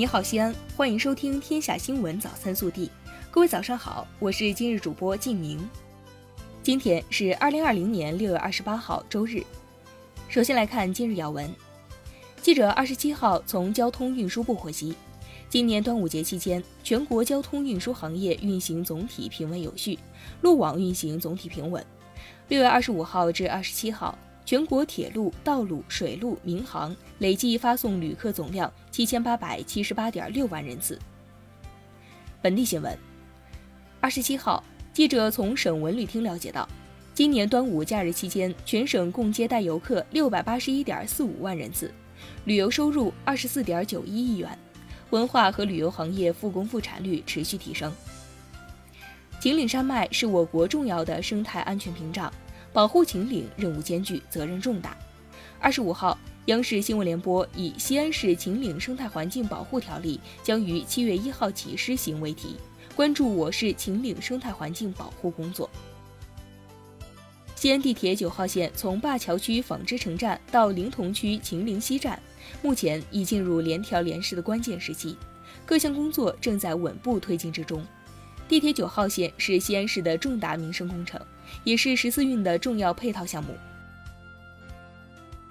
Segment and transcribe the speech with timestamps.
[0.00, 2.86] 你好，西安，欢迎收听《天下新闻早餐速递》。
[3.30, 5.60] 各位早上好，我是今日主播静明。
[6.62, 9.42] 今天是二零二零年六月二十八号，周日。
[10.26, 11.54] 首先来看今日要闻。
[12.40, 14.94] 记者二十七号从交通运输部获悉，
[15.50, 19.98] 今年端午节期间，全国交通运输行业运行总体平稳有序，
[20.40, 21.84] 路网运行总体平稳。
[22.48, 24.16] 六月二十五号至二十七号。
[24.50, 30.98] 全国铁路、道路、水路、民航累计发送旅客总量七千八百七十八点六万人次。
[32.42, 32.98] 本地新闻：
[34.00, 36.68] 二十七号，记者从省文旅厅了解到，
[37.14, 41.94] 今年端午假日期间，全省共接待游客六百八十一点四五万人次，
[42.44, 44.58] 旅游收入二十四点九一亿元，
[45.10, 47.92] 文化和旅游行业复工复产率持续提升。
[49.38, 52.28] 秦岭山脉是我国重要的生态安全屏障。
[52.72, 54.96] 保护秦岭任务艰巨，责任重大。
[55.58, 62.56] 二十五号，央视新闻联播以“西安市秦岭生态环境保护条例将于七月一号起施行”为题，
[62.94, 65.68] 关注我市秦岭生态环境保护工作。
[67.56, 72.18] 西安地铁九号线从灞桥区纺织城站到临潼区秦岭西站，
[72.62, 75.14] 目前已进入联调联试的关键时期，
[75.66, 77.84] 各项工作正在稳步推进之中。
[78.50, 81.20] 地铁九号线是西安市的重大民生工程，
[81.62, 83.56] 也是十四运的重要配套项目。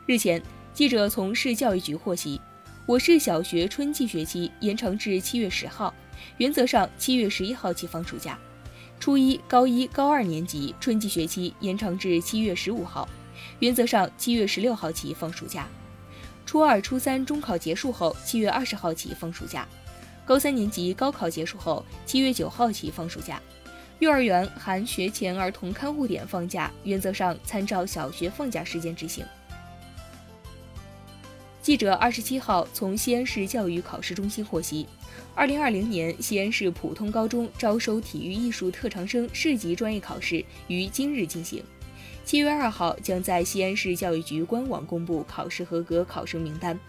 [0.06, 2.42] 日前，记者从市教育局获悉，
[2.86, 5.94] 我市小学春季学期延长至七月十号，
[6.40, 8.38] 原则上七月十一号起放暑假；
[9.00, 13.08] 初一、高一、高二年级春季学期延长至七月十五号，
[13.60, 15.64] 原则上七月十六号起放暑假；
[16.46, 19.66] 初二、初三中考结束后，七月二十号起放暑假。
[20.30, 23.42] 高三年级高考结束后，七月九号起放暑假。
[23.98, 29.26] 幼儿园含学前儿童看护点放假，原则上参照小学放假时间执行。
[31.64, 34.86] 记者二十七号从西安市教育考试中心获悉，
[35.34, 41.64] 二零二零年西安市普通高中招收体育艺术特长生市级专业考试于今日进行，
[42.24, 46.80] 七月二号将在西安市教育局官网公布考试合格考生名单。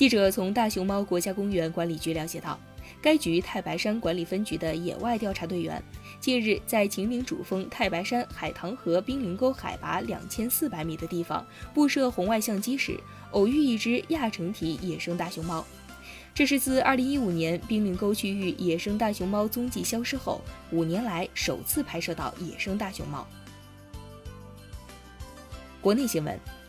[0.00, 2.58] 记者从大熊猫国家公园管理局了解到，
[3.02, 5.82] 该局太白山管理分局的野外调查队员
[6.18, 12.98] 近日在秦岭主峰太白山海棠河濒临沟海拔两千四百米的地方布设红外相机时，
[13.32, 15.62] 偶遇一只亚成体野生大熊猫。
[16.32, 20.40] 这是自2015年濒临沟区域野生大熊猫踪迹消失后
[20.70, 23.26] 五年来首次拍摄到野生大熊猫。
[25.82, 26.59] 国内新闻。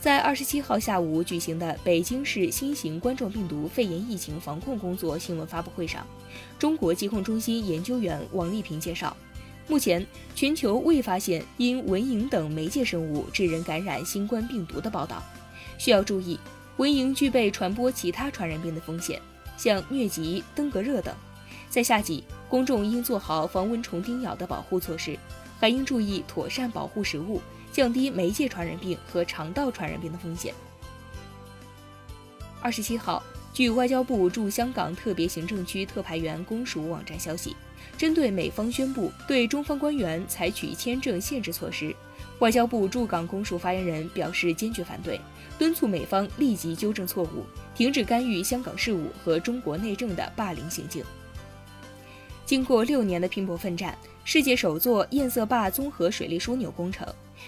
[0.00, 6.06] 在二十七号下午举行的北京市新型冠状病毒肺炎疫情防控工作新闻发布会上，
[6.56, 9.16] 中国疾控中心研究员王丽萍介绍，
[9.66, 15.20] 目前全球未发现因蚊蝇等媒介生物致人感染新冠病毒的报道。
[15.78, 16.38] 需要注意，
[16.76, 19.20] 蚊蝇具备传播其他传染病的风险，
[19.56, 21.12] 像疟疾、登革热等。
[21.68, 25.18] 在夏季，公众应做好防蚊虫叮咬的保护措施，
[25.58, 27.42] 还应注意妥善保护食物。
[27.72, 30.54] 降低媒介传染病和肠道传染病的风险。
[32.60, 37.54] 二十七号，据外交部驻香港特别行政区特派员公署网站消息，
[37.96, 41.94] 针对美方宣布对中方官员采取签证限制措施，
[42.40, 45.20] 外交部驻港公署发言人表示坚决反对，
[45.56, 47.46] 敦促美方立即纠正错误，
[47.76, 51.04] 停止干预香港事务和中国内政的霸凌行径。
[52.48, 53.94] 经过六年的拼搏奋战，
[54.24, 57.06] 世界首座堰塞坝综合水利枢纽工程。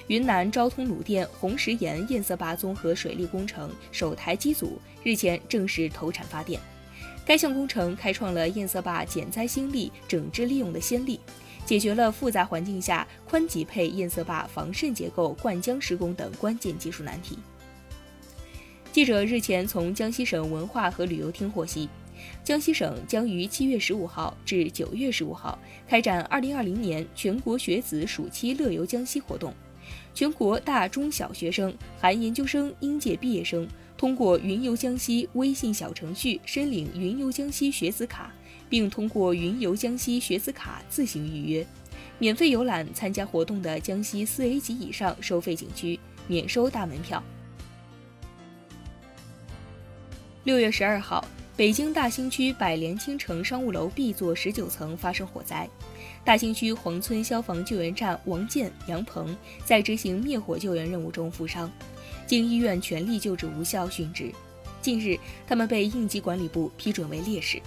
[0.09, 6.61] 云南昭通鲁甸红石岩堰塞坝综合水利工程首台机组日前正式投产发电。
[7.25, 11.19] 该项工程开创了堰塞坝减灾兴利、整治利用的先例，
[11.65, 17.39] 解决了复杂环境下宽级配堰塞坝防渗结构灌浆施工等关键技术难题。
[18.93, 21.89] 记者日前从江西省文化和旅游厅获悉，
[22.43, 25.59] 江西省将于七月十五号至九月十五号
[25.89, 29.55] 开展二零二零年全国学子暑期乐游江西活动。
[30.15, 38.33] 全国大中小学生含研究生应届毕业生，通过“云游江西”微信小程序申领“云游江西”学子卡，
[38.69, 41.67] 并通过“云游江西”学子卡自行预约，
[42.19, 47.23] 免费游览参加活动的江西四 A 级以上收费景区，免收大门票。
[50.45, 51.25] 六月十二号，
[51.61, 55.69] 北京大兴区百联青城商务楼 B 座十九层发生火灾。
[56.25, 61.71] 大兴区黄村消防救援站王建、杨鹏在执行灭火救援任务中负伤，
[62.27, 64.33] 经医院全力救治无效殉职。
[64.81, 67.61] 近日，他们被应急管理部批准为烈士。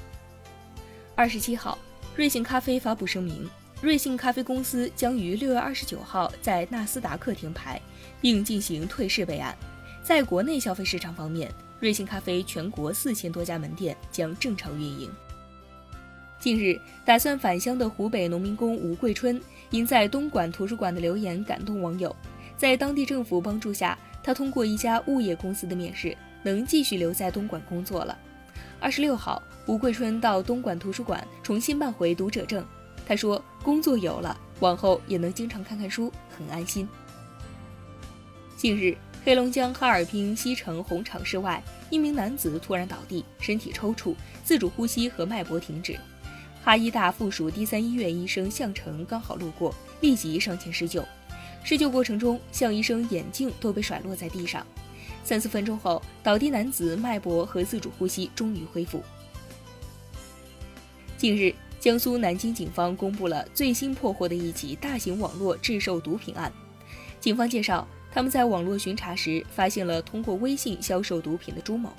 [1.14, 1.78] 二十七号，
[2.16, 3.48] 瑞幸咖啡发布声明，
[3.80, 7.80] 瑞幸咖啡公司将于六月二十九号在纳斯达克停牌，
[8.20, 9.56] 并进行退市备案。
[10.04, 11.54] 在国内消费市场方面，
[11.84, 15.12] 瑞幸咖啡全国四千多家门店将正常运营。
[16.40, 19.38] 近日，打算返乡的湖北农民工吴桂春，
[19.70, 22.16] 因在东莞图书馆的留言感动网友，
[22.56, 28.18] 在当地政府帮助下，他通过一家物业公司的面试，能继续留在东莞工作了。
[28.80, 32.66] 二十六号，吴桂春到东莞图书馆重新办回读者证，
[33.06, 36.88] 他说：“工作有了，往后也能经常看看书，很安心。”
[38.56, 45.98] 近日，黑龙江哈尔滨西城红场室外，一名男子突然倒地，身体抽搐，自主呼吸和脉搏停止。
[46.62, 51.06] 哈医大附属第三医院医生向成刚好路过，立即上前施救。
[51.64, 54.66] 施救过程中，向医生眼镜都被甩落在地上。
[55.24, 59.02] 三四分钟后，倒地男子脉搏和自主呼吸终于恢复。
[61.18, 66.52] 近日，江苏南京警方公布了最新破获的一起大型网络制售毒品案。
[67.22, 71.92] 警方介绍，他们在网络巡查时发现了通过微信销售毒品的朱某，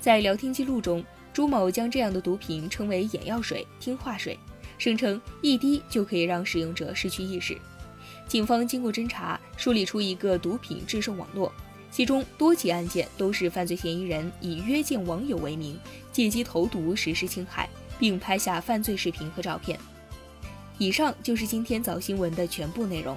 [0.00, 1.04] 在聊天记录中。
[1.32, 4.38] 朱某将这样的毒品称为“眼药水”“听话水”，
[4.78, 7.56] 声称一滴就可以让使用者失去意识。
[8.26, 11.52] 警方经过侦查，梳理出一个毒品制售网络，
[11.90, 15.78] 其中多起案件都是犯罪嫌疑人以约见网友为名，
[16.12, 17.68] 借机投毒实施侵害，
[17.98, 19.78] 并拍下犯罪视频和照片。
[20.76, 23.16] 以上就是今天早新闻的全部内容，